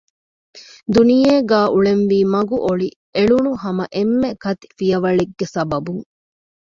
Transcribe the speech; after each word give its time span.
ދުނިޔޭގައި 0.93 1.67
އުޅެންވީ 1.73 2.19
މަގު 2.33 2.57
އޮޅި 2.65 2.87
އެޅުނު 3.15 3.51
ހަމަ 3.63 3.85
އެންމެ 3.95 4.29
ކަތިފިޔަވަޅެއްގެ 4.43 5.45
ސަބަބުން 5.53 6.03